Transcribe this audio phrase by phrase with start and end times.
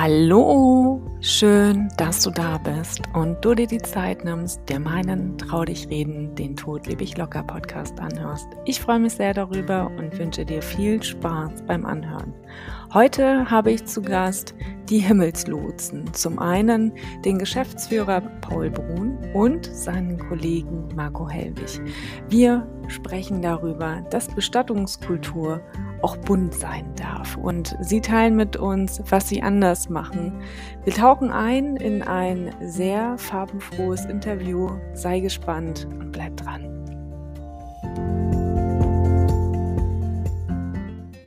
[0.00, 5.64] Hallo, schön, dass du da bist und du dir die Zeit nimmst, dir meinen Trau
[5.64, 8.46] dich reden, den Tod lebe ich locker Podcast anhörst.
[8.64, 12.32] Ich freue mich sehr darüber und wünsche dir viel Spaß beim Anhören.
[12.94, 14.54] Heute habe ich zu Gast
[14.88, 16.14] die Himmelslotsen.
[16.14, 21.82] Zum einen den Geschäftsführer Paul Brun und seinen Kollegen Marco Hellwig.
[22.30, 25.60] Wir sprechen darüber, dass Bestattungskultur
[26.00, 27.36] auch bunt sein darf.
[27.36, 30.40] Und sie teilen mit uns, was sie anders machen.
[30.84, 34.70] Wir tauchen ein in ein sehr farbenfrohes Interview.
[34.94, 36.78] Sei gespannt und bleib dran.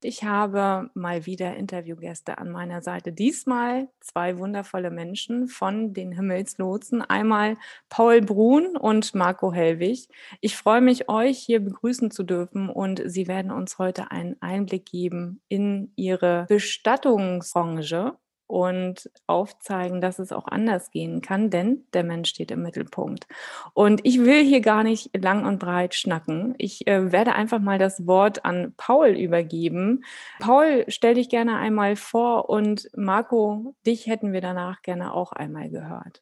[0.03, 3.13] Ich habe mal wieder Interviewgäste an meiner Seite.
[3.13, 7.03] Diesmal zwei wundervolle Menschen von den Himmelslotsen.
[7.03, 7.55] Einmal
[7.89, 10.07] Paul Brun und Marco Hellwig.
[10.39, 14.85] Ich freue mich, euch hier begrüßen zu dürfen und sie werden uns heute einen Einblick
[14.85, 18.15] geben in ihre Bestattungsbranche
[18.51, 23.25] und aufzeigen, dass es auch anders gehen kann, denn der Mensch steht im Mittelpunkt.
[23.73, 26.53] Und ich will hier gar nicht lang und breit schnacken.
[26.57, 30.03] Ich äh, werde einfach mal das Wort an Paul übergeben.
[30.39, 35.69] Paul, stell dich gerne einmal vor und Marco, dich hätten wir danach gerne auch einmal
[35.69, 36.21] gehört.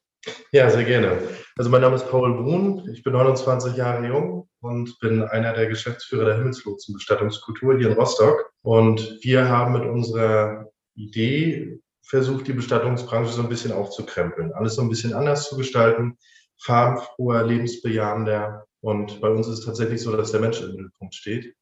[0.52, 1.18] Ja, sehr gerne.
[1.56, 5.66] Also mein Name ist Paul Brun, ich bin 29 Jahre jung und bin einer der
[5.66, 8.52] Geschäftsführer der Himmelslotsen Bestattungskultur hier in Rostock.
[8.62, 11.79] Und wir haben mit unserer Idee
[12.10, 16.18] versucht, die Bestattungsbranche so ein bisschen aufzukrempeln, alles so ein bisschen anders zu gestalten,
[16.60, 18.66] farbenfroher, lebensbejahender.
[18.82, 21.54] Und bei uns ist es tatsächlich so, dass der Mensch im Mittelpunkt steht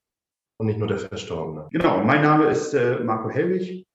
[0.56, 1.68] und nicht nur der Verstorbene.
[1.70, 3.86] Genau, mein Name ist äh, Marco Helwig.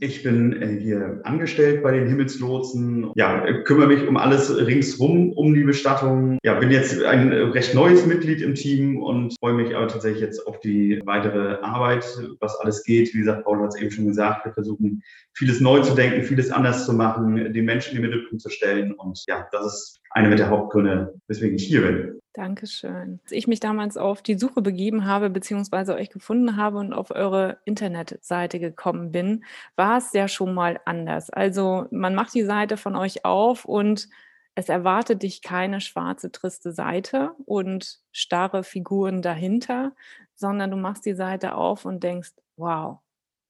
[0.00, 3.12] Ich bin äh, hier angestellt bei den Himmelslotsen.
[3.14, 6.38] Ja, kümmere mich um alles ringsrum, um die Bestattung.
[6.42, 10.46] Ja, bin jetzt ein recht neues Mitglied im Team und freue mich aber tatsächlich jetzt
[10.46, 12.04] auf die weitere Arbeit,
[12.40, 13.14] was alles geht.
[13.14, 15.02] Wie gesagt, Paul hat es eben schon gesagt, wir versuchen
[15.34, 18.92] vieles neu zu denken, vieles anders zu machen, den Menschen in den Mittelpunkt zu stellen.
[18.92, 22.20] Und ja, das ist eine mit der Hauptgründe, weswegen ich hier bin.
[22.32, 23.20] Dankeschön.
[23.22, 27.10] Als ich mich damals auf die Suche begeben habe, beziehungsweise euch gefunden habe und auf
[27.10, 29.44] eure Internetseite gekommen bin,
[29.74, 31.30] war es ja schon mal anders.
[31.30, 34.08] Also man macht die Seite von euch auf und
[34.54, 39.94] es erwartet dich keine schwarze, triste Seite und starre Figuren dahinter,
[40.34, 42.98] sondern du machst die Seite auf und denkst, wow,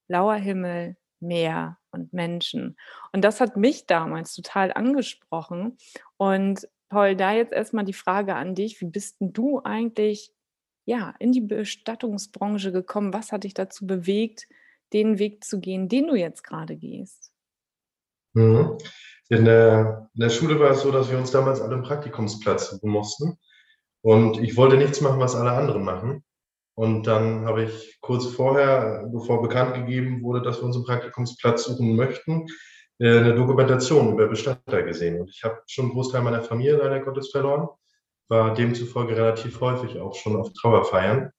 [0.09, 2.76] blauer Himmel, Meer und Menschen.
[3.12, 5.76] Und das hat mich damals total angesprochen.
[6.16, 10.32] Und Paul, da jetzt erstmal die Frage an dich, wie bist denn du eigentlich
[10.87, 13.12] ja, in die Bestattungsbranche gekommen?
[13.12, 14.47] Was hat dich dazu bewegt,
[14.92, 17.32] den Weg zu gehen, den du jetzt gerade gehst?
[18.34, 18.78] Mhm.
[19.28, 22.70] In, der, in der Schule war es so, dass wir uns damals alle einen Praktikumsplatz
[22.70, 23.38] suchen mussten.
[24.03, 26.25] Und ich wollte nichts machen, was alle anderen machen.
[26.76, 31.64] Und dann habe ich kurz vorher, bevor bekannt gegeben wurde, dass wir uns einen Praktikumsplatz
[31.64, 32.47] suchen möchten,
[32.98, 35.20] äh, eine Dokumentation über Bestatter gesehen.
[35.20, 37.69] Und ich habe schon einen Großteil meiner Familie leider Gottes verloren,
[38.28, 41.31] war demzufolge relativ häufig auch schon auf Trauerfeiern.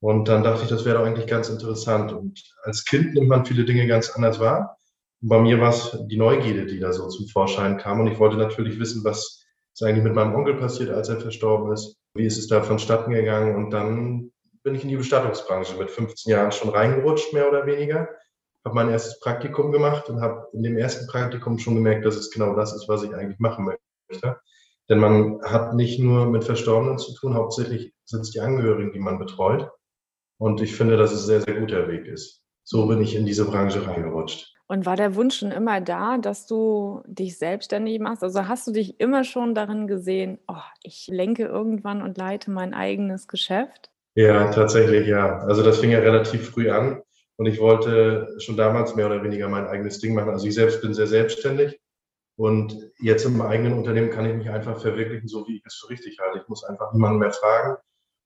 [0.00, 2.12] Und dann dachte ich, das wäre doch eigentlich ganz interessant.
[2.12, 4.76] Und als Kind nimmt man viele Dinge ganz anders wahr.
[5.20, 7.98] Und bei mir war es die Neugierde, die da so zum Vorschein kam.
[7.98, 11.72] Und ich wollte natürlich wissen, was ist eigentlich mit meinem Onkel passiert, als er verstorben
[11.72, 11.96] ist.
[12.14, 13.56] Wie ist es da vonstatten gegangen?
[13.56, 14.30] Und dann
[14.66, 18.08] bin ich in die Bestattungsbranche mit 15 Jahren schon reingerutscht, mehr oder weniger
[18.66, 22.32] habe mein erstes Praktikum gemacht und habe in dem ersten Praktikum schon gemerkt, dass es
[22.32, 24.40] genau das ist, was ich eigentlich machen möchte.
[24.88, 28.98] Denn man hat nicht nur mit Verstorbenen zu tun, hauptsächlich sind es die Angehörigen, die
[28.98, 29.70] man betreut.
[30.38, 32.42] Und ich finde, dass es ein sehr, sehr guter Weg ist.
[32.64, 34.52] So bin ich in diese Branche reingerutscht.
[34.66, 38.24] Und war der Wunsch schon immer da, dass du dich selbstständig machst?
[38.24, 42.74] Also hast du dich immer schon darin gesehen, oh, ich lenke irgendwann und leite mein
[42.74, 43.90] eigenes Geschäft?
[44.16, 45.40] Ja, tatsächlich ja.
[45.40, 47.02] Also das fing ja relativ früh an.
[47.36, 50.30] Und ich wollte schon damals mehr oder weniger mein eigenes Ding machen.
[50.30, 51.78] Also ich selbst bin sehr selbstständig.
[52.38, 55.90] Und jetzt im eigenen Unternehmen kann ich mich einfach verwirklichen, so wie ich es für
[55.90, 56.38] richtig halte.
[56.38, 57.76] Ich muss einfach niemanden mehr fragen,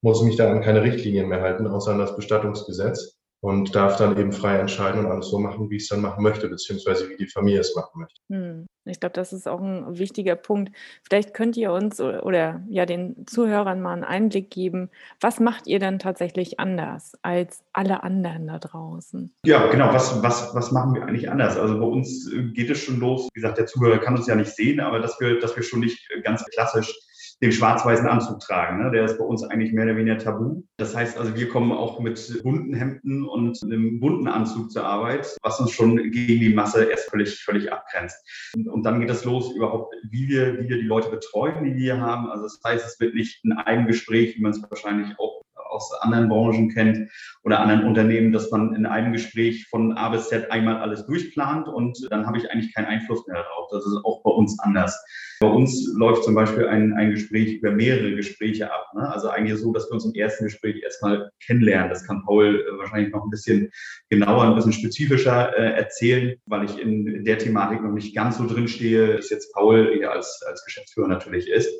[0.03, 4.19] muss mich da an keine Richtlinien mehr halten, außer an das Bestattungsgesetz und darf dann
[4.19, 7.16] eben frei entscheiden und alles so machen, wie ich es dann machen möchte, beziehungsweise wie
[7.16, 8.21] die Familie es machen möchte.
[8.31, 8.66] Hm.
[8.87, 10.75] Ich glaube, das ist auch ein wichtiger Punkt.
[11.07, 14.91] Vielleicht könnt ihr uns oder ja den Zuhörern mal einen Einblick geben,
[15.21, 19.33] was macht ihr denn tatsächlich anders als alle anderen da draußen?
[19.45, 19.92] Ja, genau.
[19.92, 21.57] Was, was, was machen wir eigentlich anders?
[21.57, 23.28] Also bei uns geht es schon los.
[23.33, 25.81] Wie gesagt, der Zuhörer kann uns ja nicht sehen, aber dass wir, dass wir schon
[25.81, 26.98] nicht ganz klassisch
[27.42, 28.83] den schwarz-weißen Anzug tragen.
[28.83, 28.91] Ne?
[28.91, 30.63] Der ist bei uns eigentlich mehr oder weniger tabu.
[30.77, 35.37] Das heißt also, wir kommen auch mit bunten Hemden und einem bunten Anzug zur Arbeit,
[35.42, 38.16] was uns schon gegen die Masse erst völlig, völlig abgrenzt.
[38.54, 41.77] Und, und dann geht es los überhaupt, wie wir, wie wir die Leute betreuen, die
[41.77, 42.31] wir haben.
[42.31, 45.41] Also das heißt, es wird nicht ein Eigengespräch, wie man es wahrscheinlich auch
[45.71, 47.11] aus anderen Branchen kennt
[47.45, 51.69] oder anderen Unternehmen, dass man in einem Gespräch von A bis Z einmal alles durchplant
[51.69, 53.69] und dann habe ich eigentlich keinen Einfluss mehr darauf.
[53.71, 54.99] Das ist auch bei uns anders.
[55.41, 58.89] Bei uns läuft zum Beispiel ein, ein Gespräch über mehrere Gespräche ab.
[58.95, 59.11] Ne?
[59.11, 61.89] Also eigentlich so, dass wir uns im ersten Gespräch erstmal kennenlernen.
[61.89, 63.71] Das kann Paul äh, wahrscheinlich noch ein bisschen
[64.11, 68.47] genauer, ein bisschen spezifischer äh, erzählen, weil ich in der Thematik noch nicht ganz so
[68.47, 71.71] drin stehe, ist jetzt Paul hier als, als Geschäftsführer natürlich ist.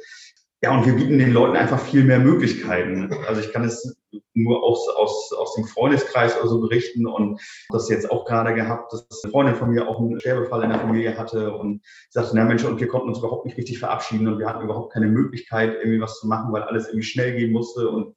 [0.63, 3.11] Ja, und wir bieten den Leuten einfach viel mehr Möglichkeiten.
[3.27, 3.97] Also ich kann es
[4.35, 7.41] nur aus, aus, aus dem Freundeskreis oder so berichten und
[7.71, 10.81] das jetzt auch gerade gehabt, dass eine Freundin von mir auch einen Sterbefall in der
[10.81, 14.39] Familie hatte und sagte, na Mensch, und wir konnten uns überhaupt nicht richtig verabschieden und
[14.39, 17.89] wir hatten überhaupt keine Möglichkeit, irgendwie was zu machen, weil alles irgendwie schnell gehen musste
[17.89, 18.15] und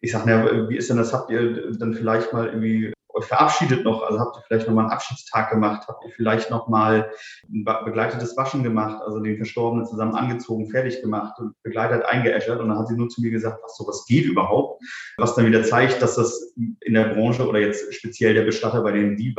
[0.00, 1.12] ich sage, na, wie ist denn das?
[1.12, 4.02] Habt ihr dann vielleicht mal irgendwie euch verabschiedet noch?
[4.02, 5.86] Also habt ihr vielleicht nochmal einen Abschiedstag gemacht?
[5.88, 7.10] Habt ihr vielleicht nochmal
[7.48, 9.02] ein begleitetes Waschen gemacht?
[9.04, 12.60] Also den Verstorbenen zusammen angezogen, fertig gemacht und begleitet eingeäschert?
[12.60, 14.82] Und dann hat sie nur zu mir gesagt, was sowas geht überhaupt?
[15.16, 18.92] Was dann wieder zeigt, dass das in der Branche oder jetzt speziell der Bestatter, bei
[18.92, 19.32] denen die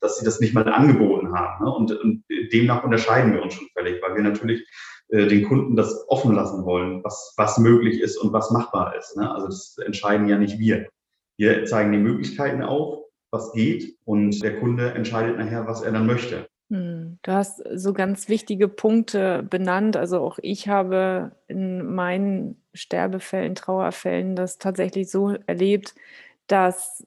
[0.00, 1.64] dass sie das nicht mal angeboten haben.
[1.64, 1.72] Ne?
[1.72, 4.66] Und, und demnach unterscheiden wir uns schon völlig, weil wir natürlich
[5.08, 9.16] äh, den Kunden das offen lassen wollen, was, was möglich ist und was machbar ist.
[9.16, 9.30] Ne?
[9.30, 10.88] Also das entscheiden ja nicht wir.
[11.38, 16.06] Wir zeigen die Möglichkeiten auf, was geht und der Kunde entscheidet nachher, was er dann
[16.06, 16.48] möchte.
[16.70, 19.96] Hm, du hast so ganz wichtige Punkte benannt.
[19.96, 25.94] Also auch ich habe in meinen Sterbefällen, Trauerfällen das tatsächlich so erlebt,
[26.48, 27.06] dass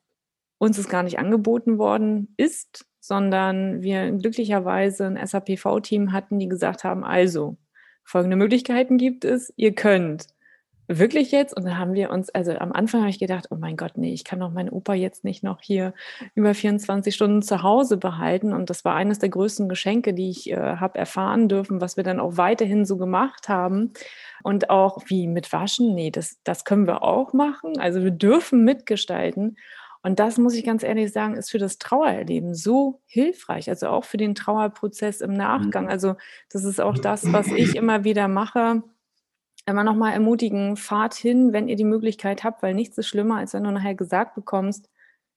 [0.57, 6.83] uns es gar nicht angeboten worden ist, sondern wir glücklicherweise ein SAPV-Team hatten, die gesagt
[6.83, 7.57] haben, also
[8.03, 10.27] folgende Möglichkeiten gibt es, ihr könnt
[10.89, 11.55] wirklich jetzt?
[11.55, 14.11] Und dann haben wir uns, also am Anfang habe ich gedacht, oh mein Gott, nee,
[14.11, 15.93] ich kann doch meinen Opa jetzt nicht noch hier
[16.33, 18.53] über 24 Stunden zu Hause behalten.
[18.53, 22.03] Und das war eines der größten Geschenke, die ich äh, habe erfahren dürfen, was wir
[22.03, 23.93] dann auch weiterhin so gemacht haben.
[24.41, 27.77] Und auch wie mit Waschen, nee, das, das können wir auch machen.
[27.77, 29.57] Also wir dürfen mitgestalten.
[30.01, 34.05] Und das muss ich ganz ehrlich sagen, ist für das Trauererleben so hilfreich, also auch
[34.05, 35.83] für den Trauerprozess im Nachgang.
[35.83, 35.91] Mhm.
[35.91, 36.15] Also
[36.49, 38.81] das ist auch das, was ich immer wieder mache
[39.65, 43.37] immer noch mal ermutigen, fahrt hin, wenn ihr die Möglichkeit habt, weil nichts ist schlimmer,
[43.37, 44.89] als wenn du nachher gesagt bekommst,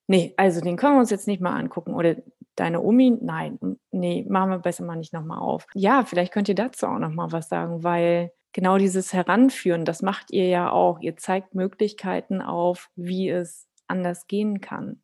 [0.07, 2.17] nee, also den können wir uns jetzt nicht mal angucken oder
[2.57, 3.59] deine Omi, nein,
[3.91, 5.67] nee, machen wir besser mal nicht noch mal auf.
[5.75, 10.03] Ja, vielleicht könnt ihr dazu auch noch mal was sagen, weil genau dieses Heranführen, das
[10.03, 11.01] macht ihr ja auch.
[11.01, 15.03] Ihr zeigt Möglichkeiten auf, wie es anders gehen kann.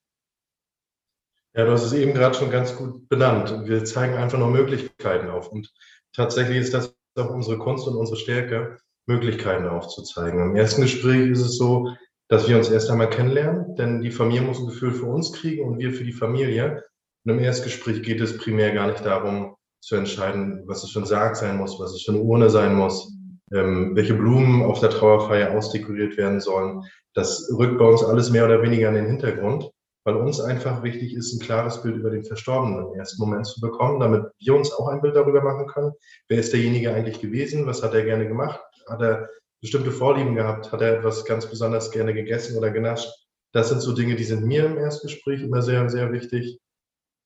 [1.55, 3.67] Ja, du hast es eben gerade schon ganz gut benannt.
[3.67, 5.49] Wir zeigen einfach nur Möglichkeiten auf.
[5.49, 5.73] Und
[6.13, 8.79] tatsächlich ist das auch unsere Kunst und unsere Stärke,
[9.09, 10.41] Möglichkeiten aufzuzeigen.
[10.41, 11.89] Im ersten Gespräch ist es so,
[12.29, 15.67] dass wir uns erst einmal kennenlernen, denn die Familie muss ein Gefühl für uns kriegen
[15.67, 16.85] und wir für die Familie.
[17.25, 21.07] Und im Erstgespräch geht es primär gar nicht darum, zu entscheiden, was es für ein
[21.07, 23.13] Sarg sein muss, was es für eine Urne sein muss,
[23.53, 26.83] ähm, welche Blumen auf der Trauerfeier ausdekoriert werden sollen.
[27.15, 29.71] Das rückt bei uns alles mehr oder weniger in den Hintergrund,
[30.05, 33.61] weil uns einfach wichtig ist, ein klares Bild über den Verstorbenen im ersten Moment zu
[33.61, 35.93] bekommen, damit wir uns auch ein Bild darüber machen können.
[36.29, 37.67] Wer ist derjenige eigentlich gewesen?
[37.67, 38.61] Was hat er gerne gemacht?
[38.89, 39.29] Hat er
[39.61, 40.73] bestimmte Vorlieben gehabt?
[40.73, 43.09] Hat er etwas ganz besonders gerne gegessen oder genascht?
[43.53, 46.59] Das sind so Dinge, die sind mir im Erstgespräch immer sehr, sehr wichtig.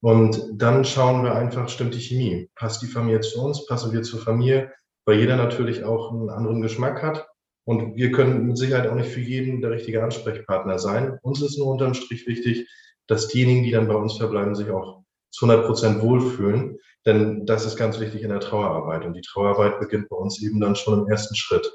[0.00, 2.50] Und dann schauen wir einfach, stimmt die Chemie?
[2.54, 3.66] Passt die Familie zu uns?
[3.66, 4.72] Passen wir zur Familie?
[5.04, 7.26] Weil jeder natürlich auch einen anderen Geschmack hat.
[7.64, 11.18] Und wir können mit Sicherheit auch nicht für jeden der richtige Ansprechpartner sein.
[11.22, 12.68] Uns ist nur unterm Strich wichtig,
[13.06, 16.78] dass diejenigen, die dann bei uns verbleiben, sich auch zu 100 Prozent wohlfühlen.
[17.04, 19.04] Denn das ist ganz wichtig in der Trauerarbeit.
[19.04, 21.66] Und die Trauerarbeit beginnt bei uns eben dann schon im ersten Schritt,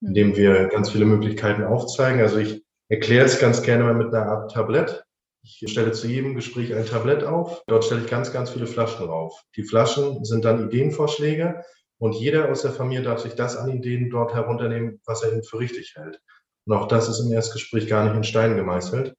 [0.00, 0.08] hm.
[0.08, 2.20] indem wir ganz viele Möglichkeiten aufzeigen.
[2.20, 5.04] Also ich erkläre es ganz gerne mal mit einer Art Tablett.
[5.42, 7.62] Ich stelle zu jedem Gespräch ein Tablett auf.
[7.68, 9.44] Dort stelle ich ganz, ganz viele Flaschen drauf.
[9.56, 11.62] Die Flaschen sind dann Ideenvorschläge
[11.98, 15.44] und jeder aus der Familie darf sich das an Ideen dort herunternehmen, was er eben
[15.44, 16.20] für richtig hält.
[16.66, 19.14] Und auch das ist im Erstgespräch gar nicht in Stein gemeißelt.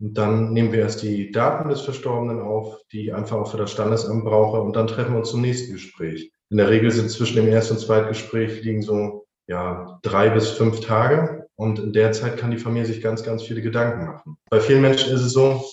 [0.00, 3.56] Und dann nehmen wir erst die Daten des Verstorbenen auf, die ich einfach auch für
[3.56, 4.60] das Standesamt brauche.
[4.60, 6.32] Und dann treffen wir uns zum nächsten Gespräch.
[6.50, 10.80] In der Regel sind zwischen dem Erst- und Zweitgespräch liegen so ja, drei bis fünf
[10.80, 11.46] Tage.
[11.56, 14.36] Und in der Zeit kann die Familie sich ganz, ganz viele Gedanken machen.
[14.48, 15.64] Bei vielen Menschen ist es so,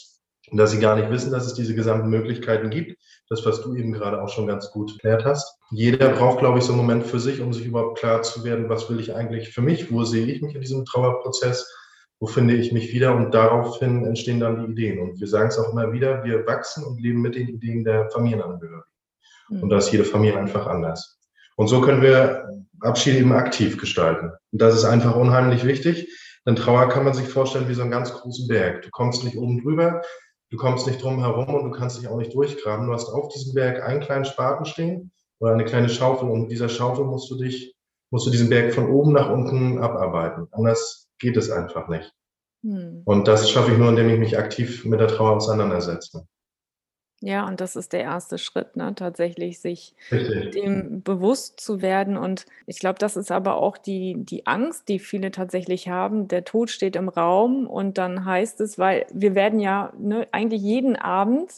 [0.51, 2.97] dass sie gar nicht wissen, dass es diese gesamten Möglichkeiten gibt.
[3.29, 5.57] Das, was du eben gerade auch schon ganz gut erklärt hast.
[5.71, 8.69] Jeder braucht, glaube ich, so einen Moment für sich, um sich überhaupt klar zu werden,
[8.69, 9.91] was will ich eigentlich für mich?
[9.91, 11.67] Wo sehe ich mich in diesem Trauerprozess?
[12.19, 14.99] Wo finde ich mich wieder und daraufhin entstehen dann die Ideen.
[14.99, 18.09] Und wir sagen es auch immer wieder, wir wachsen und leben mit den Ideen der
[18.09, 18.83] Familienangehörigen.
[19.49, 19.63] Mhm.
[19.63, 21.19] Und da ist jede Familie einfach anders.
[21.57, 22.49] Und so können wir
[22.81, 24.31] Abschied eben aktiv gestalten.
[24.51, 26.07] Und das ist einfach unheimlich wichtig,
[26.45, 28.83] denn Trauer kann man sich vorstellen wie so einen ganz großen Berg.
[28.83, 30.01] Du kommst nicht oben drüber,
[30.51, 32.87] du kommst nicht drum herum und du kannst dich auch nicht durchgraben.
[32.87, 36.51] Du hast auf diesem Berg einen kleinen Spaten stehen oder eine kleine Schaufel und mit
[36.51, 37.75] dieser Schaufel musst du dich,
[38.11, 40.47] musst du diesen Berg von oben nach unten abarbeiten.
[40.51, 42.13] Anders geht es einfach nicht.
[42.63, 43.01] Hm.
[43.05, 46.27] Und das schaffe ich nur, indem ich mich aktiv mit der Trauer auseinandersetze.
[47.21, 48.93] Ja, und das ist der erste Schritt, ne?
[48.93, 50.51] tatsächlich sich Richtig.
[50.51, 52.17] dem bewusst zu werden.
[52.17, 56.27] Und ich glaube, das ist aber auch die, die Angst, die viele tatsächlich haben.
[56.27, 60.61] Der Tod steht im Raum und dann heißt es, weil wir werden ja ne, eigentlich
[60.61, 61.51] jeden Abend,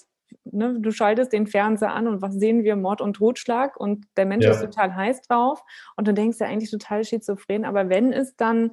[0.45, 2.75] ne, du schaltest den Fernseher an und was sehen wir?
[2.75, 4.51] Mord und Totschlag und der Mensch ja.
[4.51, 5.63] ist total heiß drauf
[5.95, 7.65] und du denkst ja eigentlich total schizophren.
[7.65, 8.71] Aber wenn es dann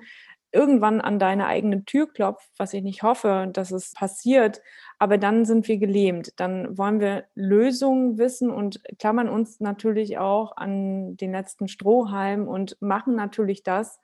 [0.55, 4.63] irgendwann an deine eigene Tür klopft, was ich nicht hoffe, dass es passiert,
[4.99, 6.33] aber dann sind wir gelähmt.
[6.37, 12.77] Dann wollen wir Lösungen wissen und klammern uns natürlich auch an den letzten Strohhalm und
[12.81, 13.99] machen natürlich das,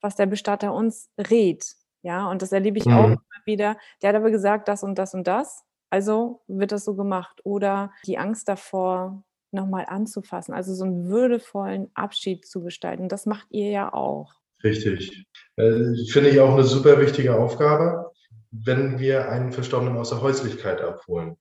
[0.00, 1.64] was der Bestatter uns rät.
[2.02, 2.92] Ja, und das erlebe ich mhm.
[2.92, 3.76] auch immer wieder.
[4.02, 5.64] Der hat aber gesagt, das und das und das.
[5.88, 7.40] Also wird das so gemacht.
[7.44, 10.54] Oder die Angst davor, nochmal anzufassen.
[10.54, 13.08] Also so einen würdevollen Abschied zu gestalten.
[13.08, 14.34] Das macht ihr ja auch.
[14.64, 15.26] Richtig.
[15.62, 18.10] Äh, finde ich auch eine super wichtige Aufgabe,
[18.50, 21.36] wenn wir einen Verstorbenen aus der Häuslichkeit abholen.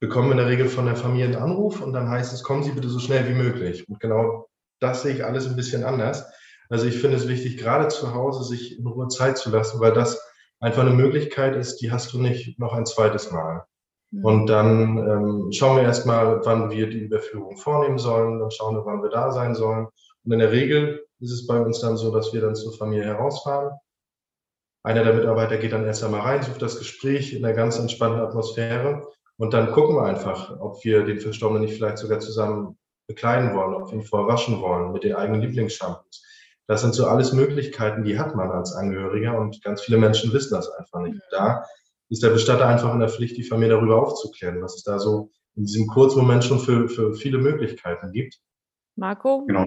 [0.00, 2.62] Bekommen wir in der Regel von der Familie einen Anruf und dann heißt es, kommen
[2.62, 3.86] Sie bitte so schnell wie möglich.
[3.88, 4.48] Und genau
[4.80, 6.24] das sehe ich alles ein bisschen anders.
[6.70, 9.92] Also ich finde es wichtig, gerade zu Hause sich in Ruhe Zeit zu lassen, weil
[9.92, 10.18] das
[10.60, 13.64] einfach eine Möglichkeit ist, die hast du nicht noch ein zweites Mal.
[14.10, 14.24] Mhm.
[14.24, 18.86] Und dann ähm, schauen wir erstmal, wann wir die Überführung vornehmen sollen, dann schauen wir,
[18.86, 19.88] wann wir da sein sollen.
[20.24, 23.04] Und in der Regel ist es bei uns dann so, dass wir dann zur Familie
[23.04, 23.76] herausfahren.
[24.82, 28.20] Einer der Mitarbeiter geht dann erst einmal rein, sucht das Gespräch in einer ganz entspannten
[28.20, 33.54] Atmosphäre und dann gucken wir einfach, ob wir den Verstorbenen nicht vielleicht sogar zusammen bekleiden
[33.54, 36.22] wollen, ob wir ihn vorher waschen wollen mit den eigenen Lieblingsshampoos.
[36.66, 40.54] Das sind so alles Möglichkeiten, die hat man als Angehöriger und ganz viele Menschen wissen
[40.54, 41.20] das einfach nicht.
[41.30, 41.64] Da
[42.08, 45.30] ist der Bestatter einfach in der Pflicht, die Familie darüber aufzuklären, was es da so
[45.56, 48.38] in diesem Kurzmoment schon für, für viele Möglichkeiten gibt.
[48.96, 49.44] Marco?
[49.46, 49.64] Genau,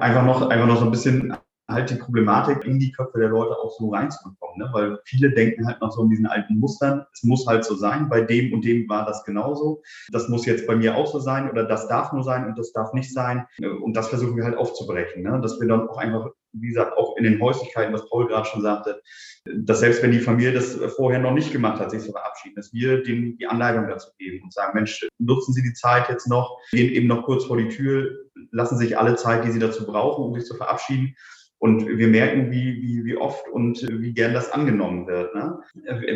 [0.00, 1.36] einfach noch, einfach noch so ein bisschen
[1.68, 4.68] halt die Problematik in die Köpfe der Leute auch so reinzubekommen, ne?
[4.72, 8.08] weil viele denken halt noch so in diesen alten Mustern, es muss halt so sein,
[8.08, 11.50] bei dem und dem war das genauso, das muss jetzt bei mir auch so sein
[11.50, 13.46] oder das darf nur sein und das darf nicht sein
[13.82, 15.40] und das versuchen wir halt aufzubrechen, ne?
[15.40, 18.62] dass wir dann auch einfach, wie gesagt, auch in den Häuslichkeiten, was Paul gerade schon
[18.62, 19.02] sagte,
[19.44, 22.72] dass selbst wenn die Familie das vorher noch nicht gemacht hat, sich zu verabschieden, dass
[22.72, 26.58] wir denen die Anleitung dazu geben und sagen, Mensch, nutzen Sie die Zeit jetzt noch,
[26.70, 28.10] gehen eben noch kurz vor die Tür,
[28.50, 31.14] lassen sich alle Zeit, die Sie dazu brauchen, um sich zu verabschieden
[31.62, 35.32] und wir merken, wie, wie, wie oft und wie gern das angenommen wird.
[35.32, 35.60] Ne?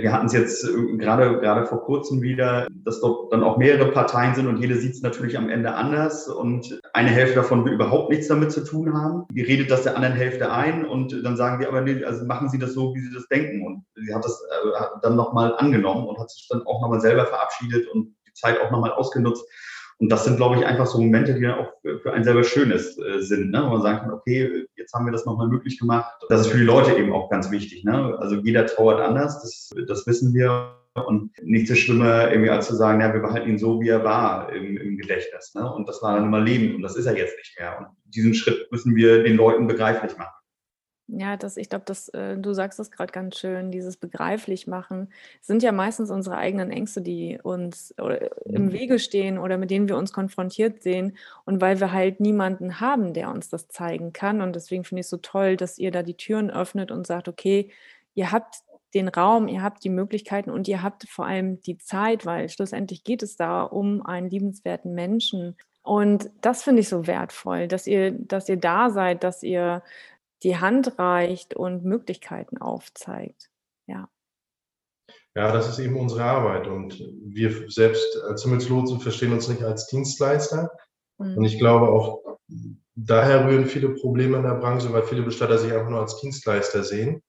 [0.03, 3.93] Wir hatten es jetzt äh, gerade, gerade vor kurzem wieder, dass dort dann auch mehrere
[3.93, 7.75] Parteien sind und jede sieht es natürlich am Ende anders und eine Hälfte davon will
[7.75, 9.23] überhaupt nichts damit zu tun haben.
[9.31, 12.49] Die redet das der anderen Hälfte ein und dann sagen wir aber, nee, also machen
[12.49, 13.65] Sie das so, wie Sie das denken.
[13.65, 17.25] Und sie hat das äh, dann nochmal angenommen und hat sich dann auch nochmal selber
[17.25, 19.47] verabschiedet und die Zeit auch nochmal ausgenutzt
[19.99, 22.99] und das sind, glaube ich, einfach so Momente, die dann auch für einen selber Schönes
[22.99, 23.63] äh, sind, ne?
[23.65, 26.13] wo man sagen kann, okay, jetzt haben wir das nochmal möglich gemacht.
[26.29, 27.83] Das ist für die Leute eben auch ganz wichtig.
[27.85, 28.15] Ne?
[28.19, 30.73] Also jeder trauert anders, das, das wissen wir.
[31.07, 34.03] Und nichts ist schlimmer, irgendwie als zu sagen, ja, wir behalten ihn so, wie er
[34.03, 35.55] war im, im Gedächtnis.
[35.55, 35.71] Ne?
[35.71, 37.79] Und das war dann immer lebend und das ist er jetzt nicht mehr.
[37.79, 40.36] Und diesen Schritt müssen wir den Leuten begreiflich machen.
[41.09, 41.85] Ja, das ich glaube,
[42.15, 46.71] äh, du sagst das gerade ganz schön, dieses begreiflich machen, sind ja meistens unsere eigenen
[46.73, 48.73] Ängste, die uns oder im mhm.
[48.73, 53.15] Wege stehen oder mit denen wir uns konfrontiert sehen und weil wir halt niemanden haben,
[53.15, 56.03] der uns das zeigen kann und deswegen finde ich es so toll, dass ihr da
[56.03, 57.71] die Türen öffnet und sagt: „Okay,
[58.15, 58.57] ihr habt
[58.93, 63.05] den Raum, ihr habt die Möglichkeiten und ihr habt vor allem die Zeit“, weil schlussendlich
[63.05, 65.57] geht es da um einen liebenswerten Menschen.
[65.83, 69.83] Und das finde ich so wertvoll, dass ihr dass ihr da seid, dass ihr
[70.47, 73.51] die Hand reicht und Möglichkeiten aufzeigt.
[73.89, 74.09] Ja.
[75.35, 76.69] Ja, das ist eben unsere Arbeit.
[76.69, 80.71] Und wir selbst als Himmelslotsen verstehen uns nicht als Dienstleister.
[81.19, 81.39] Mhm.
[81.39, 82.39] Und ich glaube auch,
[82.95, 86.85] daher rühren viele Probleme in der Branche, weil viele Bestatter sich einfach nur als Dienstleister
[86.85, 87.25] sehen.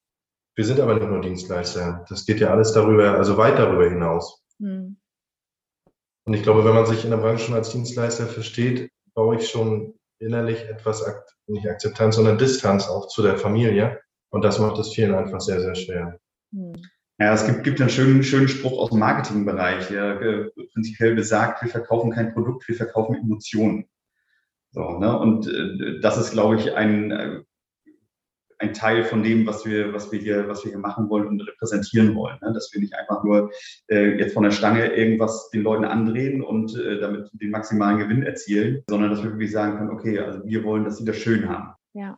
[0.56, 2.06] Wir sind aber nicht nur Dienstleister.
[2.10, 4.44] Das geht ja alles darüber, also weit darüber hinaus.
[4.60, 4.98] Mhm.
[6.26, 9.50] Und ich glaube, wenn man sich in der Branche schon als Dienstleister versteht, baue ich
[9.50, 11.04] schon innerlich etwas,
[11.48, 14.00] nicht Akzeptanz, sondern Distanz auch zu der Familie.
[14.30, 16.20] Und das macht es vielen einfach sehr, sehr schwer.
[16.54, 16.74] Hm.
[17.20, 21.64] Ja, es gibt, gibt einen schönen, schönen Spruch aus dem Marketingbereich, der äh, prinzipiell besagt,
[21.64, 23.86] wir verkaufen kein Produkt, wir verkaufen Emotionen.
[24.72, 25.18] So, ne?
[25.18, 27.42] Und äh, das ist, glaube ich, ein, äh,
[28.60, 31.42] ein Teil von dem, was wir, was wir hier, was wir hier machen wollen und
[31.42, 32.38] repräsentieren wollen.
[32.42, 32.54] Ne?
[32.54, 33.52] Dass wir nicht einfach nur
[33.88, 38.24] äh, jetzt von der Stange irgendwas den Leuten andrehen und äh, damit den maximalen Gewinn
[38.24, 41.48] erzielen, sondern dass wir wirklich sagen können, okay, also wir wollen, dass sie das schön
[41.50, 41.74] haben.
[41.94, 42.18] Ja.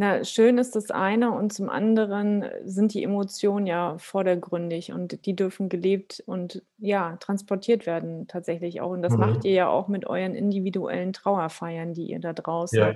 [0.00, 5.34] Na, schön ist das eine und zum anderen sind die Emotionen ja vordergründig und die
[5.34, 8.90] dürfen gelebt und ja, transportiert werden tatsächlich auch.
[8.90, 9.18] Und das mhm.
[9.18, 12.94] macht ihr ja auch mit euren individuellen Trauerfeiern, die ihr da draußen ja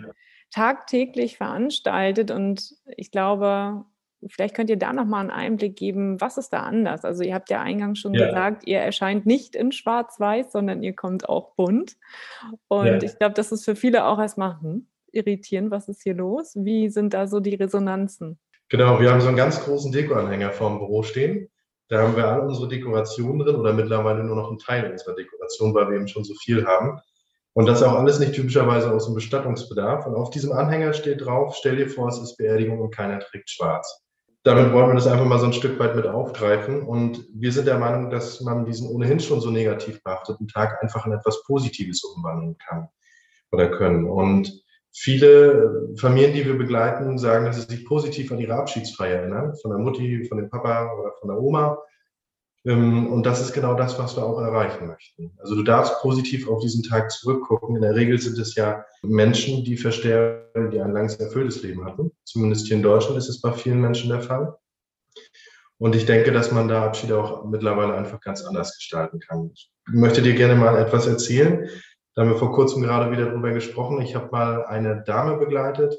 [0.53, 2.31] tagtäglich veranstaltet.
[2.31, 3.85] Und ich glaube,
[4.29, 7.05] vielleicht könnt ihr da nochmal einen Einblick geben, was ist da anders?
[7.05, 8.27] Also ihr habt ja eingangs schon ja.
[8.27, 11.97] gesagt, ihr erscheint nicht in schwarz-weiß, sondern ihr kommt auch bunt.
[12.69, 13.03] Und ja.
[13.03, 16.53] ich glaube, das ist für viele auch erstmal hm, irritierend, was ist hier los?
[16.55, 18.39] Wie sind da so die Resonanzen?
[18.69, 21.49] Genau, wir haben so einen ganz großen Dekoanhänger vorm Büro stehen.
[21.89, 25.75] Da haben wir alle unsere Dekorationen drin oder mittlerweile nur noch einen Teil unserer Dekoration,
[25.75, 26.99] weil wir eben schon so viel haben.
[27.55, 30.07] Und das auch alles nicht typischerweise aus dem Bestattungsbedarf.
[30.07, 33.51] Und auf diesem Anhänger steht drauf, stell dir vor, es ist Beerdigung und keiner trägt
[33.51, 34.03] schwarz.
[34.45, 36.83] Damit wollen wir das einfach mal so ein Stück weit mit aufgreifen.
[36.83, 41.07] Und wir sind der Meinung, dass man diesen ohnehin schon so negativ behafteten Tag einfach
[41.07, 42.89] in etwas Positives umwandeln kann
[43.53, 44.07] oder können.
[44.09, 44.53] Und
[44.91, 49.71] viele Familien, die wir begleiten, sagen, dass sie sich positiv an ihre Abschiedsfeier erinnern, von
[49.71, 51.79] der Mutti, von dem Papa oder von der Oma.
[52.65, 55.33] Ähm, und das ist genau das, was wir auch erreichen möchten.
[55.39, 57.77] Also du darfst positiv auf diesen Tag zurückgucken.
[57.77, 62.13] In der Regel sind es ja Menschen, die versterben, die ein langes erfülltes Leben hatten.
[62.25, 64.57] Zumindest hier in Deutschland ist es bei vielen Menschen der Fall.
[65.79, 69.51] Und ich denke, dass man da Abschiede auch mittlerweile einfach ganz anders gestalten kann.
[69.53, 71.69] Ich möchte dir gerne mal etwas erzählen.
[72.15, 74.01] Da haben wir vor kurzem gerade wieder drüber gesprochen.
[74.01, 75.99] Ich habe mal eine Dame begleitet,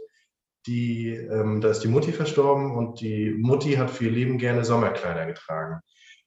[0.67, 4.63] die, ähm, da ist die Mutti verstorben und die Mutti hat für ihr Leben gerne
[4.63, 5.82] Sommerkleider getragen.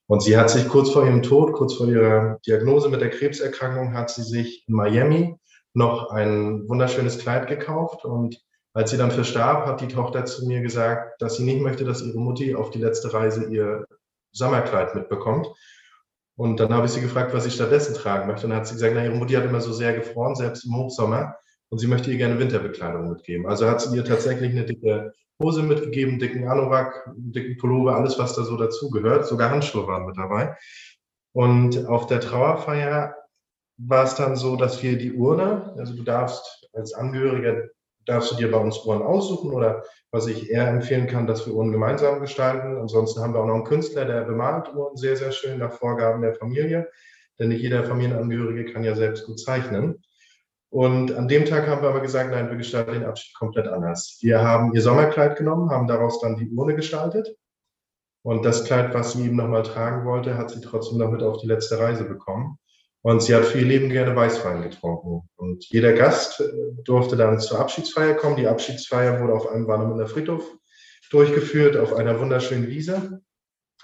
[0.09, 3.95] Und sie hat sich kurz vor ihrem Tod, kurz vor ihrer Diagnose mit der Krebserkrankung,
[3.95, 5.37] hat sie sich in Miami
[5.75, 8.05] noch ein wunderschönes Kleid gekauft.
[8.05, 8.41] Und
[8.73, 12.03] als sie dann verstarb, hat die Tochter zu mir gesagt, dass sie nicht möchte, dass
[12.03, 13.87] ihre Mutti auf die letzte Reise ihr
[14.33, 15.49] Sommerkleid mitbekommt.
[16.37, 18.47] Und dann habe ich sie gefragt, was sie stattdessen tragen möchte.
[18.47, 20.77] Und dann hat sie gesagt, na, ihre Mutti hat immer so sehr gefroren, selbst im
[20.77, 21.35] Hochsommer.
[21.69, 23.47] Und sie möchte ihr gerne Winterbekleidung mitgeben.
[23.47, 28.35] Also hat sie ihr tatsächlich eine dicke Hose mitgegeben, dicken Anorak, dicken Pullover, alles, was
[28.35, 29.27] da so dazugehört.
[29.27, 30.57] Sogar Handschuhe waren mit dabei.
[31.33, 33.15] Und auf der Trauerfeier
[33.79, 37.69] war es dann so, dass wir die Urne, also du darfst als Angehöriger,
[38.07, 41.53] darfst du dir bei uns Uhren aussuchen oder was ich eher empfehlen kann, dass wir
[41.53, 42.79] Uhren gemeinsam gestalten.
[42.79, 46.23] Ansonsten haben wir auch noch einen Künstler, der bemalt Uhren sehr, sehr schön nach Vorgaben
[46.23, 46.89] der Familie.
[47.39, 50.03] Denn nicht jeder Familienangehörige kann ja selbst gut zeichnen.
[50.77, 54.19] Und an dem Tag haben wir aber gesagt, nein, wir gestalten den Abschied komplett anders.
[54.21, 57.35] Wir haben ihr Sommerkleid genommen, haben daraus dann die Urne gestaltet.
[58.23, 61.39] Und das Kleid, was sie eben nochmal tragen wollte, hat sie trotzdem noch mit auf
[61.41, 62.59] die letzte Reise bekommen.
[63.01, 65.27] Und sie hat für ihr Leben gerne Weißwein getrunken.
[65.37, 66.53] Und jeder Gast äh,
[66.85, 68.37] durfte dann zur Abschiedsfeier kommen.
[68.37, 70.45] Die Abschiedsfeier wurde auf einem Warnemünder Friedhof
[71.11, 73.23] durchgeführt, auf einer wunderschönen Wiese.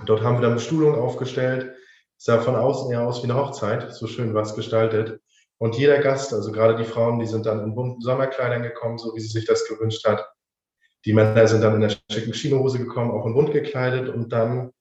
[0.04, 1.74] Dort haben wir dann Bestuhlung aufgestellt.
[2.18, 3.94] sah von außen eher aus wie eine Hochzeit.
[3.94, 5.22] So schön was gestaltet.
[5.62, 9.14] Und jeder Gast, also gerade die Frauen, die sind dann in bunten Sommerkleidern gekommen, so
[9.14, 10.28] wie sie sich das gewünscht hat.
[11.04, 14.08] Die Männer sind dann in der schicken Chinohose gekommen, auch in bunt gekleidet.
[14.08, 14.72] Und dann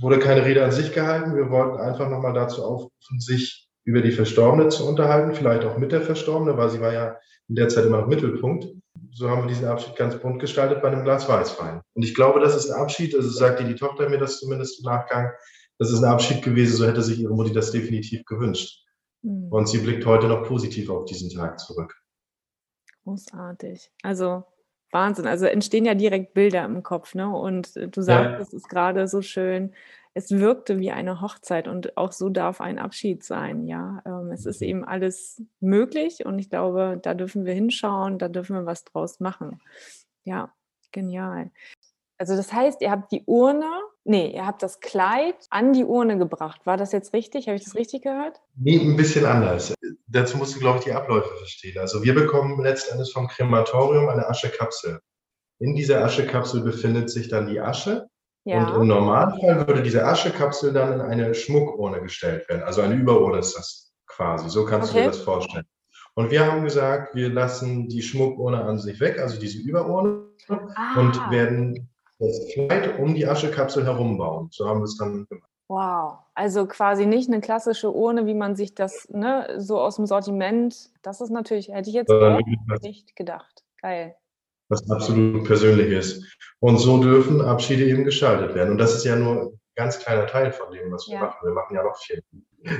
[0.00, 1.34] wurde keine Rede an sich gehalten.
[1.34, 5.90] Wir wollten einfach nochmal dazu aufrufen, sich über die Verstorbene zu unterhalten, vielleicht auch mit
[5.90, 7.16] der Verstorbene, weil sie war ja
[7.48, 8.68] in der Zeit immer noch Mittelpunkt.
[9.10, 11.80] So haben wir diesen Abschied ganz bunt gestaltet bei einem Glas Weißwein.
[11.94, 14.84] Und ich glaube, das ist ein Abschied, also sagte die Tochter mir das zumindest im
[14.84, 15.32] Nachgang,
[15.80, 18.84] das ist ein Abschied gewesen, so hätte sich ihre Mutti das definitiv gewünscht.
[19.24, 19.48] Mhm.
[19.50, 22.00] Und sie blickt heute noch positiv auf diesen Tag zurück.
[23.02, 23.90] Großartig.
[24.02, 24.44] Also
[24.90, 25.26] Wahnsinn.
[25.26, 27.28] Also entstehen ja direkt Bilder im Kopf, ne?
[27.28, 28.38] Und du sagst, ja.
[28.38, 29.72] es ist gerade so schön.
[30.14, 34.00] Es wirkte wie eine Hochzeit und auch so darf ein Abschied sein, ja.
[34.06, 34.68] Ähm, es ist mhm.
[34.68, 39.18] eben alles möglich und ich glaube, da dürfen wir hinschauen, da dürfen wir was draus
[39.18, 39.60] machen.
[40.22, 40.54] Ja,
[40.92, 41.50] genial.
[42.16, 43.68] Also das heißt, ihr habt die Urne
[44.04, 46.60] Nee, ihr habt das Kleid an die Urne gebracht.
[46.64, 47.46] War das jetzt richtig?
[47.46, 48.38] Habe ich das richtig gehört?
[48.54, 49.74] Nee, ein bisschen anders.
[50.06, 51.78] Dazu musst du, glaube ich, die Abläufe verstehen.
[51.78, 55.00] Also wir bekommen letztendlich vom Krematorium eine Aschekapsel.
[55.58, 58.08] In dieser Aschekapsel befindet sich dann die Asche.
[58.44, 58.68] Ja.
[58.68, 62.62] Und im Normalfall würde diese Aschekapsel dann in eine Schmuckurne gestellt werden.
[62.62, 64.50] Also eine Überurne ist das quasi.
[64.50, 64.98] So kannst okay.
[64.98, 65.64] du dir das vorstellen.
[66.14, 71.00] Und wir haben gesagt, wir lassen die Schmuckurne an sich weg, also diese Überurne, ah.
[71.00, 74.48] und werden das Kleid um die Aschekapsel herum bauen.
[74.50, 75.50] So haben wir es dann gemacht.
[75.68, 80.06] Wow, also quasi nicht eine klassische Urne, wie man sich das ne, so aus dem
[80.06, 82.12] Sortiment, das ist natürlich, hätte ich jetzt
[82.82, 83.64] nicht gedacht.
[83.80, 84.14] Geil.
[84.68, 86.22] Was absolut persönlich ist.
[86.60, 88.72] Und so dürfen Abschiede eben gestaltet werden.
[88.72, 91.20] Und das ist ja nur ein ganz kleiner Teil von dem, was wir ja.
[91.20, 91.46] machen.
[91.46, 92.22] Wir machen ja noch viel.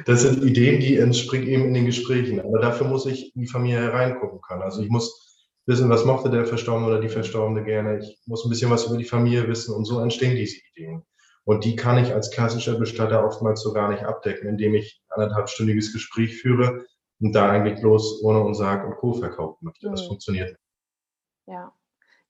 [0.06, 2.40] Das sind Ideen, die entspringen eben in den Gesprächen.
[2.40, 4.62] Aber dafür muss ich in die Familie hereingucken können.
[4.62, 5.33] Also ich muss
[5.66, 7.98] wissen, was mochte der Verstorbene oder die Verstorbene gerne.
[7.98, 11.04] Ich muss ein bisschen was über die Familie wissen und so entstehen diese Ideen.
[11.44, 15.92] Und die kann ich als klassischer Bestatter oftmals so gar nicht abdecken, indem ich anderthalbstündiges
[15.92, 16.84] Gespräch führe
[17.20, 19.14] und da eigentlich bloß ohne und Sarg und Co.
[19.14, 19.90] verkaufen möchte.
[19.90, 20.08] Das mhm.
[20.08, 20.56] funktioniert.
[21.46, 21.72] Ja,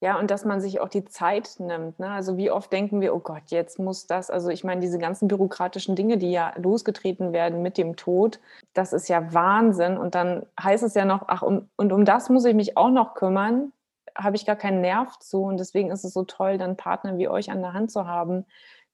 [0.00, 1.98] ja, und dass man sich auch die Zeit nimmt.
[1.98, 2.10] Ne?
[2.10, 5.28] Also wie oft denken wir, oh Gott, jetzt muss das, also ich meine, diese ganzen
[5.28, 8.38] bürokratischen Dinge, die ja losgetreten werden mit dem Tod,
[8.74, 9.96] das ist ja Wahnsinn.
[9.96, 12.90] Und dann heißt es ja noch, ach, um, und um das muss ich mich auch
[12.90, 13.72] noch kümmern.
[14.16, 15.42] habe ich gar keinen Nerv zu.
[15.44, 18.44] Und deswegen ist es so toll, dann Partner wie euch an der Hand zu haben,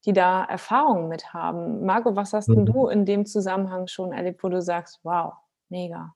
[0.04, 1.84] die da Erfahrungen mit haben.
[1.84, 2.66] Marco, was hast mhm.
[2.66, 5.34] du in dem Zusammenhang schon erlebt, wo du sagst, wow,
[5.68, 6.14] mega?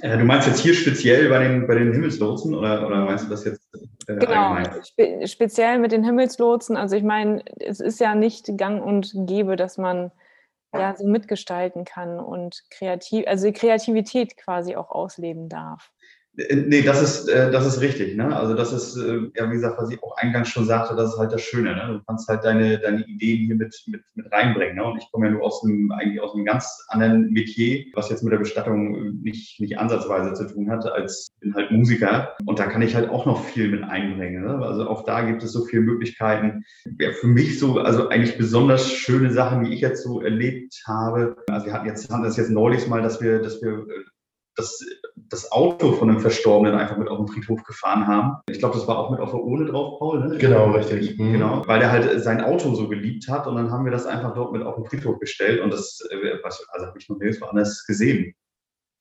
[0.00, 3.30] Äh, du meinst jetzt hier speziell bei den, bei den Himmelslotsen oder, oder meinst du
[3.30, 3.62] das jetzt
[4.06, 6.76] äh, genau, spe speziell mit den Himmelslotsen.
[6.76, 10.10] Also ich meine, es ist ja nicht gang und gäbe, dass man
[10.74, 15.92] ja so mitgestalten kann und kreativ, also Kreativität quasi auch ausleben darf.
[16.36, 18.16] Äh, nee, das ist, äh, das ist richtig.
[18.16, 18.34] Ne?
[18.34, 21.18] Also das ist, äh, ja, wie gesagt, was ich auch eingangs schon sagte, das ist
[21.18, 21.74] halt das Schöne.
[21.74, 21.98] Ne?
[21.98, 24.76] Du kannst halt deine, deine Ideen hier mit, mit, mit reinbringen.
[24.76, 24.84] Ne?
[24.84, 28.22] Und ich komme ja nur aus einem, eigentlich aus einem ganz anderen Metier, was jetzt
[28.22, 32.34] mit der Bestattung nicht, nicht ansatzweise zu tun hatte, als bin halt Musiker.
[32.46, 34.44] Und da kann ich halt auch noch viel mit einbringen.
[34.44, 34.64] Ne?
[34.64, 36.64] Also auch da gibt es so viele Möglichkeiten.
[36.98, 41.36] Ja, für mich so, also eigentlich besonders schöne Sachen, die ich jetzt so erlebt habe.
[41.48, 43.86] Also wir hatten jetzt, haben das jetzt neulich mal, dass wir, dass wir
[44.56, 44.84] das,
[45.16, 48.36] das Auto von einem Verstorbenen einfach mit auf den Friedhof gefahren haben.
[48.48, 50.28] Ich glaube, das war auch mit auf der Urne drauf, Paul.
[50.28, 50.38] Ne?
[50.38, 51.18] Genau, richtig.
[51.18, 51.32] Mhm.
[51.32, 54.34] Genau, weil er halt sein Auto so geliebt hat und dann haben wir das einfach
[54.34, 57.84] dort mit auf den Friedhof gestellt und das, äh, also habe ich noch nirgendwo anders
[57.86, 58.34] gesehen.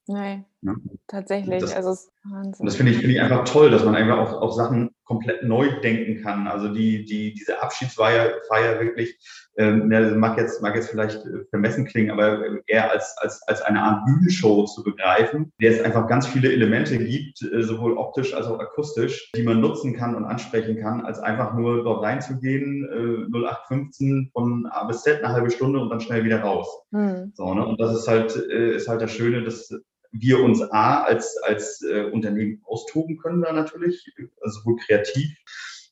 [0.07, 0.75] Nee, ja.
[1.07, 1.61] tatsächlich.
[1.61, 4.55] Das, also Und das finde ich, find ich einfach toll, dass man einfach auch, auch
[4.55, 6.47] Sachen komplett neu denken kann.
[6.47, 9.17] Also die, die, diese Abschiedsfeier Feier wirklich,
[9.57, 13.61] ähm, ne, mag, jetzt, mag jetzt vielleicht äh, vermessen klingen, aber eher als, als, als
[13.61, 18.33] eine Art Bühnenshow zu begreifen, der es einfach ganz viele Elemente gibt, äh, sowohl optisch
[18.33, 22.85] als auch akustisch, die man nutzen kann und ansprechen kann, als einfach nur dort reinzugehen,
[22.85, 26.67] äh, 0815 von A bis Z, eine halbe Stunde und dann schnell wieder raus.
[26.91, 27.33] Mhm.
[27.35, 27.65] So, ne?
[27.65, 29.69] Und das ist halt, äh, ist halt das Schöne, dass
[30.13, 35.35] wir uns A als, als äh, Unternehmen austoben können da natürlich, also sowohl kreativ,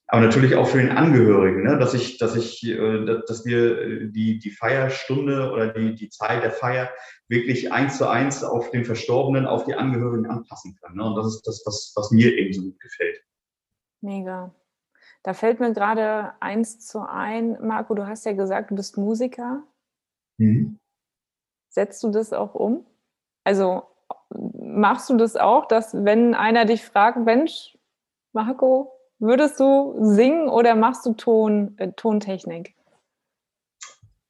[0.07, 1.77] aber natürlich auch für den Angehörigen, ne?
[1.79, 6.43] dass ich, dass ich, äh, dass wir äh, die, die Feierstunde oder die, die Zeit
[6.43, 6.91] der Feier
[7.27, 10.97] wirklich eins zu eins auf den Verstorbenen, auf die Angehörigen anpassen können.
[10.97, 11.05] Ne?
[11.05, 13.23] Und das ist das, was, was mir eben so gut gefällt.
[14.01, 14.53] Mega.
[15.23, 17.57] Da fällt mir gerade eins zu ein.
[17.65, 19.63] Marco, du hast ja gesagt, du bist Musiker.
[20.37, 20.77] Mhm.
[21.69, 22.85] Setzt du das auch um?
[23.45, 23.83] Also
[24.35, 27.77] machst du das auch, dass wenn einer dich fragt, Mensch,
[28.33, 32.75] Marco, würdest du singen oder machst du Ton, äh, Tontechnik?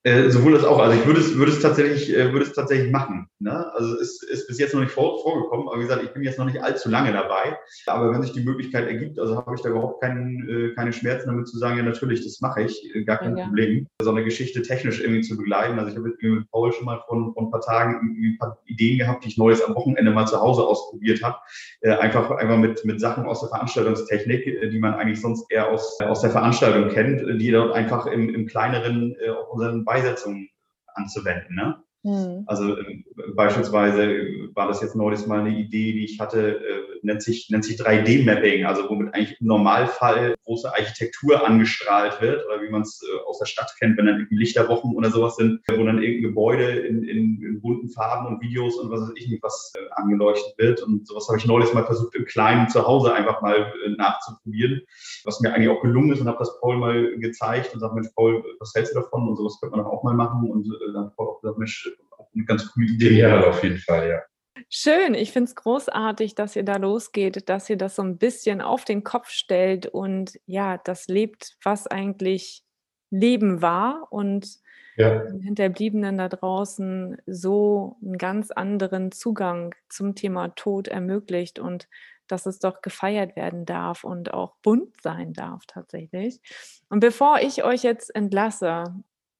[0.03, 0.79] Äh, sowohl das auch.
[0.79, 3.27] Also ich würde es, würde es tatsächlich, äh, würde es tatsächlich machen.
[3.37, 3.71] Ne?
[3.75, 6.39] Also es ist bis jetzt noch nicht vor, vorgekommen, aber wie gesagt, ich bin jetzt
[6.39, 7.55] noch nicht allzu lange dabei.
[7.85, 11.27] Aber wenn sich die Möglichkeit ergibt, also habe ich da überhaupt keinen, äh, keine Schmerzen
[11.27, 13.45] damit zu sagen, ja natürlich, das mache ich, gar kein ja.
[13.45, 13.85] Problem.
[14.01, 15.77] So eine Geschichte technisch irgendwie zu begleiten.
[15.77, 18.97] Also ich habe mit Paul schon mal vor, vor ein paar Tagen ein paar Ideen
[18.97, 21.37] gehabt, die ich Neues am Wochenende mal zu Hause ausprobiert habe.
[21.81, 25.99] Äh, einfach, einfach mit, mit Sachen aus der Veranstaltungstechnik, die man eigentlich sonst eher aus,
[25.99, 30.49] aus der Veranstaltung kennt, die dort einfach im, im kleineren auf unseren Beisetzungen
[30.93, 31.55] anzuwenden.
[31.55, 31.83] Ne?
[32.03, 32.43] Mhm.
[32.47, 33.03] Also äh,
[33.35, 37.65] beispielsweise war das jetzt neulich mal eine Idee, die ich hatte, äh, nennt sich, nennt
[37.65, 43.01] sich 3D-Mapping, also womit eigentlich im Normalfall große Architektur angestrahlt wird oder wie man es
[43.03, 46.21] äh, aus der Stadt kennt, wenn dann irgendwie Lichterwochen oder sowas sind, wo dann irgendein
[46.21, 49.81] Gebäude in, in, in bunten Farben und Videos und was weiß ich nicht was äh,
[49.91, 50.81] angeleuchtet wird.
[50.83, 54.81] Und sowas habe ich neulich mal versucht, im Kleinen zu Hause einfach mal äh, nachzuprobieren,
[55.23, 58.09] was mir eigentlich auch gelungen ist und habe das Paul mal gezeigt und sagt, Mensch,
[58.15, 59.27] Paul, was hältst du davon?
[59.27, 60.49] Und sowas könnte man auch mal machen.
[60.49, 61.89] Und äh, dann Paul auch gesagt, Mensch,
[62.33, 63.17] eine ganz coole Idee.
[63.17, 64.30] Ja, auf jeden Fall, ja.
[64.73, 68.61] Schön, ich finde es großartig, dass ihr da losgeht, dass ihr das so ein bisschen
[68.61, 72.63] auf den Kopf stellt und ja, das lebt, was eigentlich
[73.09, 74.59] Leben war und
[74.95, 75.25] ja.
[75.41, 81.89] Hinterbliebenen da draußen so einen ganz anderen Zugang zum Thema Tod ermöglicht und
[82.27, 86.39] dass es doch gefeiert werden darf und auch bunt sein darf tatsächlich.
[86.87, 88.85] Und bevor ich euch jetzt entlasse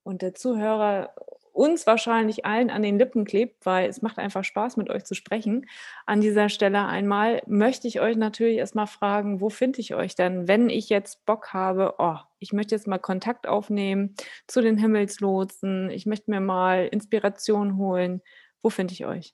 [0.04, 1.14] und der Zuhörer
[1.54, 5.16] uns wahrscheinlich allen an den Lippen klebt, weil es macht einfach Spaß, mit euch zu
[5.16, 5.68] sprechen.
[6.06, 10.48] An dieser Stelle einmal möchte ich euch natürlich erstmal fragen, wo finde ich euch denn,
[10.48, 14.16] wenn ich jetzt Bock habe, oh, ich möchte jetzt mal Kontakt aufnehmen
[14.48, 18.22] zu den Himmelslotsen, ich möchte mir mal Inspiration holen.
[18.62, 19.34] Wo finde ich euch?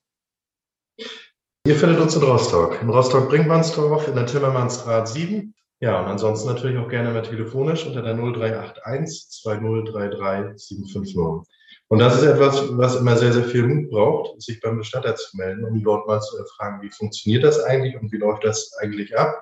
[1.66, 5.54] Ihr findet uns in Rostock, in Rostock-Brinkmannsdorf, in der Timmermannsstraße 7.
[5.80, 11.48] Ja, und ansonsten natürlich auch gerne mal telefonisch unter der 0381 2033 750.
[11.90, 15.38] Und das ist etwas, was immer sehr, sehr viel Mut braucht, sich beim Bestatter zu
[15.38, 19.18] melden, um dort mal zu erfragen, wie funktioniert das eigentlich und wie läuft das eigentlich
[19.18, 19.42] ab.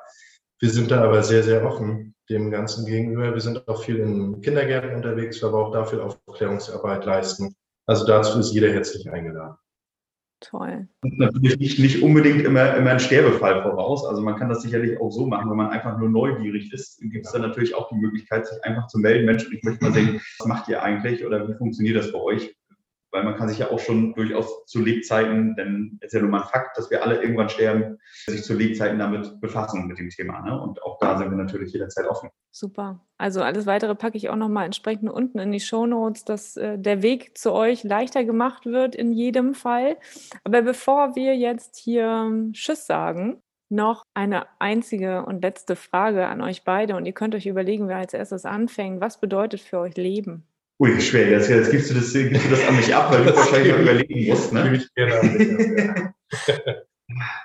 [0.59, 3.33] Wir sind da aber sehr, sehr offen dem Ganzen gegenüber.
[3.33, 7.55] Wir sind auch viel in Kindergärten unterwegs, aber auch dafür Aufklärungsarbeit leisten.
[7.87, 9.57] Also dazu ist jeder herzlich eingeladen.
[10.49, 10.87] Toll.
[11.01, 14.05] Und natürlich nicht, nicht unbedingt immer, immer ein Sterbefall voraus.
[14.05, 17.25] Also man kann das sicherlich auch so machen, wenn man einfach nur neugierig ist, gibt
[17.25, 20.21] es dann natürlich auch die Möglichkeit, sich einfach zu melden, Mensch, ich möchte mal sehen,
[20.37, 22.55] was macht ihr eigentlich oder wie funktioniert das bei euch?
[23.15, 26.41] Weil man kann sich ja auch schon durchaus zu Lebzeiten, denn ist ja nun mal
[26.41, 27.97] ein Fakt, dass wir alle irgendwann sterben,
[28.27, 30.41] sich zu Lebzeiten damit befassen mit dem Thema.
[30.41, 30.61] Ne?
[30.61, 32.29] Und auch da sind wir natürlich jederzeit offen.
[32.51, 32.99] Super.
[33.17, 36.77] Also alles weitere packe ich auch nochmal entsprechend unten in die Show Notes, dass äh,
[36.77, 39.95] der Weg zu euch leichter gemacht wird in jedem Fall.
[40.43, 46.63] Aber bevor wir jetzt hier Tschüss sagen, noch eine einzige und letzte Frage an euch
[46.65, 48.99] beide und ihr könnt euch überlegen, wer als erstes anfängt.
[48.99, 50.45] Was bedeutet für euch Leben?
[50.79, 51.29] Ui, schwer.
[51.29, 53.79] Jetzt, jetzt gibst, du das, gibst du das an mich ab, weil du wahrscheinlich auch
[53.79, 54.51] überlegen musst.
[54.51, 54.75] Ne?
[54.75, 56.75] Ich gerne Ja,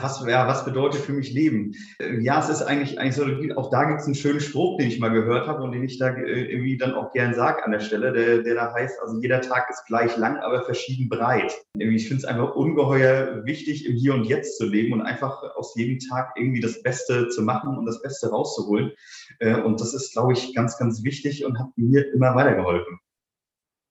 [0.00, 1.74] was, ja, was bedeutet für mich Leben?
[1.98, 4.88] Äh, ja, es ist eigentlich, eigentlich so, auch da gibt es einen schönen Spruch, den
[4.88, 7.72] ich mal gehört habe und den ich da äh, irgendwie dann auch gern sage an
[7.72, 11.52] der Stelle, der, der da heißt, also jeder Tag ist gleich lang, aber verschieden breit.
[11.78, 15.74] Ich finde es einfach ungeheuer wichtig, im Hier und Jetzt zu leben und einfach aus
[15.74, 18.92] jedem Tag irgendwie das Beste zu machen und das Beste rauszuholen.
[19.40, 22.98] Äh, und das ist, glaube ich, ganz, ganz wichtig und hat mir immer weitergeholfen.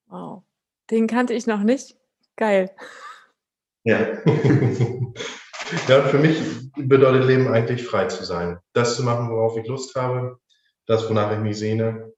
[0.07, 0.43] Wow,
[0.89, 1.95] den kannte ich noch nicht.
[2.35, 2.71] Geil.
[3.83, 3.97] Ja.
[5.87, 8.59] Ja, für mich bedeutet Leben eigentlich frei zu sein.
[8.73, 10.39] Das zu machen, worauf ich Lust habe,
[10.85, 12.11] das, wonach ich mich sehne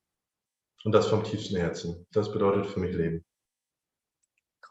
[0.83, 2.05] und das vom tiefsten Herzen.
[2.11, 3.23] Das bedeutet für mich Leben.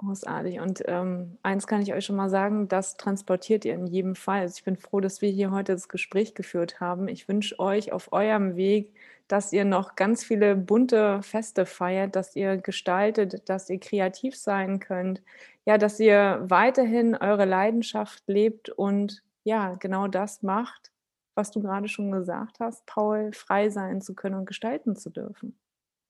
[0.02, 0.58] Großartig.
[0.58, 4.40] Und ähm, eins kann ich euch schon mal sagen, das transportiert ihr in jedem Fall.
[4.40, 7.06] Also ich bin froh, dass wir hier heute das Gespräch geführt haben.
[7.06, 8.92] Ich wünsche euch auf eurem Weg,
[9.28, 14.80] dass ihr noch ganz viele bunte Feste feiert, dass ihr gestaltet, dass ihr kreativ sein
[14.80, 15.22] könnt,
[15.66, 20.92] ja, dass ihr weiterhin eure Leidenschaft lebt und ja, genau das macht,
[21.34, 25.58] was du gerade schon gesagt hast, Paul, frei sein zu können und gestalten zu dürfen.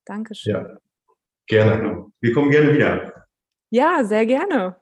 [0.05, 0.53] Dankeschön.
[0.53, 0.77] Ja,
[1.47, 2.13] gerne.
[2.21, 3.27] Wir kommen gerne wieder.
[3.71, 4.77] Ja, sehr gerne.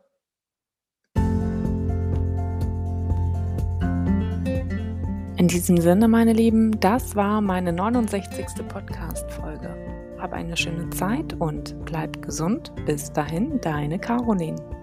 [5.37, 8.69] In diesem Sinne, meine Lieben, das war meine 69.
[8.69, 9.90] Podcast-Folge.
[10.21, 12.73] Hab eine schöne Zeit und bleib gesund.
[12.85, 14.80] Bis dahin, deine Caroline.